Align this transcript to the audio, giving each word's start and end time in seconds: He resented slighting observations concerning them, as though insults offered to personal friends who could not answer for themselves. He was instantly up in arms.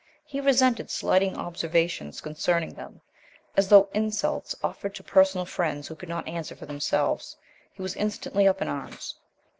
He 0.25 0.41
resented 0.41 0.89
slighting 0.89 1.37
observations 1.37 2.21
concerning 2.21 2.73
them, 2.73 3.01
as 3.55 3.69
though 3.69 3.87
insults 3.93 4.55
offered 4.63 4.95
to 4.95 5.03
personal 5.03 5.45
friends 5.45 5.87
who 5.87 5.95
could 5.95 6.09
not 6.09 6.27
answer 6.27 6.55
for 6.55 6.65
themselves. 6.65 7.37
He 7.71 7.83
was 7.83 7.95
instantly 7.95 8.47
up 8.47 8.63
in 8.63 8.67
arms. 8.67 9.13